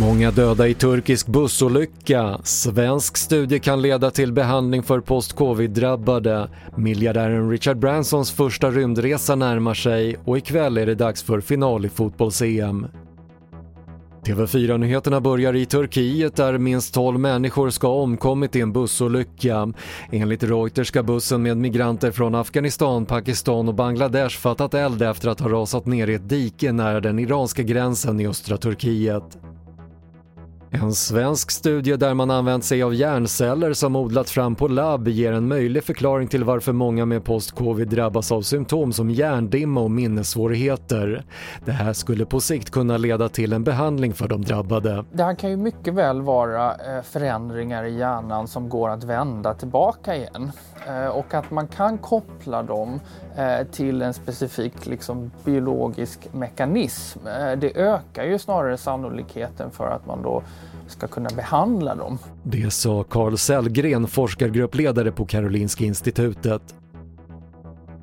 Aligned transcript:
Många 0.00 0.30
döda 0.30 0.68
i 0.68 0.74
turkisk 0.74 1.26
bussolycka. 1.26 2.40
Svensk 2.44 3.16
studie 3.16 3.58
kan 3.58 3.82
leda 3.82 4.10
till 4.10 4.32
behandling 4.32 4.82
för 4.82 5.00
post-covid-drabbade. 5.00 6.48
Miljardären 6.76 7.50
Richard 7.50 7.76
Bransons 7.76 8.30
första 8.30 8.70
rymdresa 8.70 9.34
närmar 9.34 9.74
sig 9.74 10.16
och 10.24 10.38
ikväll 10.38 10.78
är 10.78 10.86
det 10.86 10.94
dags 10.94 11.22
för 11.22 11.40
final 11.40 11.84
i 11.84 11.88
fotbolls-EM. 11.88 12.86
TV4-nyheterna 14.24 15.20
börjar 15.20 15.56
i 15.56 15.66
Turkiet 15.66 16.36
där 16.36 16.58
minst 16.58 16.94
12 16.94 17.20
människor 17.20 17.70
ska 17.70 17.86
ha 17.86 17.94
omkommit 17.94 18.56
i 18.56 18.60
en 18.60 18.72
bussolycka. 18.72 19.72
Enligt 20.12 20.42
Reuters 20.42 20.88
ska 20.88 21.02
bussen 21.02 21.42
med 21.42 21.56
migranter 21.56 22.10
från 22.10 22.34
Afghanistan, 22.34 23.06
Pakistan 23.06 23.68
och 23.68 23.74
Bangladesh 23.74 24.38
fattat 24.38 24.74
eld 24.74 25.02
efter 25.02 25.28
att 25.28 25.40
ha 25.40 25.48
rasat 25.48 25.86
ner 25.86 26.08
i 26.08 26.14
ett 26.14 26.28
dike 26.28 26.72
nära 26.72 27.00
den 27.00 27.18
iranska 27.18 27.62
gränsen 27.62 28.20
i 28.20 28.26
östra 28.26 28.56
Turkiet. 28.56 29.38
En 30.72 30.92
svensk 30.92 31.50
studie 31.50 31.96
där 31.96 32.14
man 32.14 32.30
använt 32.30 32.64
sig 32.64 32.82
av 32.82 32.94
hjärnceller 32.94 33.72
som 33.72 33.96
odlats 33.96 34.32
fram 34.32 34.54
på 34.54 34.68
labb 34.68 35.08
ger 35.08 35.32
en 35.32 35.48
möjlig 35.48 35.84
förklaring 35.84 36.28
till 36.28 36.44
varför 36.44 36.72
många 36.72 37.04
med 37.04 37.24
post-covid 37.24 37.88
drabbas 37.88 38.32
av 38.32 38.42
symptom 38.42 38.92
som 38.92 39.10
hjärndimma 39.10 39.80
och 39.80 39.90
minnessvårigheter. 39.90 41.24
Det 41.64 41.72
här 41.72 41.92
skulle 41.92 42.26
på 42.26 42.40
sikt 42.40 42.70
kunna 42.70 42.96
leda 42.96 43.28
till 43.28 43.52
en 43.52 43.64
behandling 43.64 44.14
för 44.14 44.28
de 44.28 44.42
drabbade. 44.44 45.04
Det 45.12 45.22
här 45.22 45.34
kan 45.34 45.50
ju 45.50 45.56
mycket 45.56 45.94
väl 45.94 46.22
vara 46.22 46.74
eh, 46.74 47.02
förändringar 47.02 47.84
i 47.84 47.98
hjärnan 47.98 48.48
som 48.48 48.68
går 48.68 48.88
att 48.88 49.04
vända 49.04 49.54
tillbaka 49.54 50.16
igen 50.16 50.52
eh, 50.88 51.06
och 51.06 51.34
att 51.34 51.50
man 51.50 51.68
kan 51.68 51.98
koppla 51.98 52.62
dem 52.62 53.00
eh, 53.36 53.66
till 53.72 54.02
en 54.02 54.14
specifik 54.14 54.86
liksom, 54.86 55.30
biologisk 55.44 56.28
mekanism. 56.32 57.18
Det 57.58 57.76
ökar 57.76 58.24
ju 58.24 58.38
snarare 58.38 58.76
sannolikheten 58.76 59.70
för 59.70 59.86
att 59.86 60.06
man 60.06 60.22
då 60.22 60.42
ska 60.86 61.06
kunna 61.06 61.30
behandla 61.36 61.94
dem. 61.94 62.18
Det 62.42 62.72
sa 62.72 63.04
Carl 63.04 63.36
Sellgren, 63.36 64.06
forskargruppledare 64.06 65.12
på 65.12 65.26
Karolinska 65.26 65.84
institutet. 65.84 66.74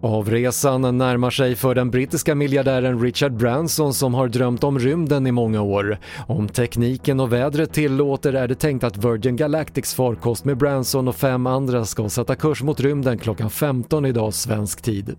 Avresan 0.00 0.98
närmar 0.98 1.30
sig 1.30 1.54
för 1.54 1.74
den 1.74 1.90
brittiska 1.90 2.34
miljardären 2.34 3.00
Richard 3.00 3.32
Branson 3.32 3.94
som 3.94 4.14
har 4.14 4.28
drömt 4.28 4.64
om 4.64 4.78
rymden 4.78 5.26
i 5.26 5.32
många 5.32 5.62
år. 5.62 5.98
Om 6.26 6.48
tekniken 6.48 7.20
och 7.20 7.32
vädret 7.32 7.72
tillåter 7.72 8.32
är 8.32 8.48
det 8.48 8.54
tänkt 8.54 8.84
att 8.84 8.96
Virgin 8.96 9.36
Galactics 9.36 9.94
farkost 9.94 10.44
med 10.44 10.56
Branson 10.56 11.08
och 11.08 11.16
fem 11.16 11.46
andra 11.46 11.84
ska 11.84 12.08
sätta 12.08 12.34
kurs 12.34 12.62
mot 12.62 12.80
rymden 12.80 13.18
klockan 13.18 13.50
15 13.50 14.06
idag 14.06 14.34
svensk 14.34 14.82
tid. 14.82 15.16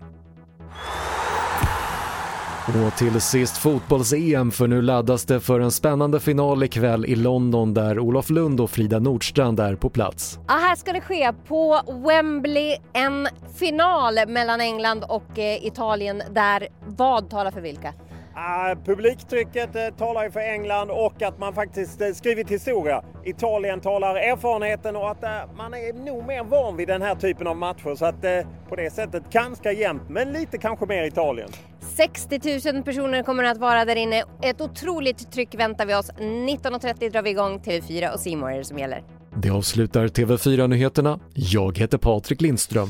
Och 2.68 2.96
till 2.96 3.20
sist 3.20 3.56
fotbolls-EM 3.56 4.50
för 4.50 4.66
nu 4.66 4.82
laddas 4.82 5.24
det 5.24 5.40
för 5.40 5.60
en 5.60 5.70
spännande 5.70 6.20
final 6.20 6.62
ikväll 6.62 7.06
i 7.06 7.14
London 7.14 7.74
där 7.74 7.98
Olof 7.98 8.30
Lund 8.30 8.60
och 8.60 8.70
Frida 8.70 8.98
Nordstrand 8.98 9.60
är 9.60 9.74
på 9.74 9.90
plats. 9.90 10.38
Ja, 10.48 10.54
här 10.54 10.76
ska 10.76 10.92
det 10.92 11.00
ske 11.00 11.32
på 11.32 11.80
Wembley 12.06 12.76
en 12.92 13.28
final 13.54 14.18
mellan 14.28 14.60
England 14.60 15.04
och 15.08 15.38
eh, 15.38 15.66
Italien 15.66 16.22
där 16.30 16.68
vad 16.86 17.30
talar 17.30 17.50
för 17.50 17.60
vilka? 17.60 17.88
Uh, 17.88 18.84
publiktrycket 18.84 19.76
uh, 19.76 19.96
talar 19.98 20.24
ju 20.24 20.30
för 20.30 20.40
England 20.40 20.90
och 20.90 21.22
att 21.22 21.38
man 21.38 21.54
faktiskt 21.54 22.00
uh, 22.00 22.12
skrivit 22.12 22.50
historia. 22.50 23.02
Italien 23.24 23.80
talar 23.80 24.16
erfarenheten 24.16 24.96
och 24.96 25.10
att 25.10 25.24
man 25.56 25.74
är 25.74 25.92
nog 25.92 26.26
mer 26.26 26.44
van 26.44 26.76
vid 26.76 26.88
den 26.88 27.02
här 27.02 27.14
typen 27.14 27.46
av 27.46 27.56
matcher 27.56 27.94
så 27.94 28.04
att 28.04 28.22
på 28.68 28.76
det 28.76 28.90
sättet 28.92 29.22
ganska 29.30 29.72
jämnt 29.72 30.08
men 30.08 30.32
lite 30.32 30.58
kanske 30.58 30.86
mer 30.86 31.04
Italien. 31.04 31.48
60 31.98 32.72
000 32.72 32.82
personer 32.82 33.22
kommer 33.22 33.44
att 33.44 33.58
vara 33.58 33.84
där 33.84 33.96
inne. 33.96 34.22
Ett 34.42 34.60
otroligt 34.60 35.32
tryck 35.32 35.54
väntar 35.54 35.86
vi 35.86 35.94
oss. 35.94 36.10
19.30 36.18 37.10
drar 37.10 37.22
vi 37.22 37.30
igång 37.30 37.58
TV4 37.58 38.12
och 38.12 38.20
Simon 38.20 38.50
är 38.50 38.58
det 38.58 38.64
som 38.64 38.78
gäller. 38.78 39.02
Det 39.36 39.50
avslutar 39.50 40.08
TV4-nyheterna. 40.08 41.20
Jag 41.34 41.78
heter 41.78 41.98
Patrik 41.98 42.40
Lindström. 42.40 42.88